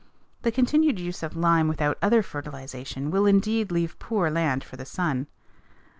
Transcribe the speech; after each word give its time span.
The 0.41 0.51
continued 0.51 0.99
use 0.99 1.21
of 1.21 1.35
lime 1.37 1.67
without 1.67 1.99
other 2.01 2.23
fertilization 2.23 3.11
will 3.11 3.27
indeed 3.27 3.71
leave 3.71 3.99
poor 3.99 4.31
land 4.31 4.63
for 4.63 4.75
the 4.75 4.83
son. 4.83 5.27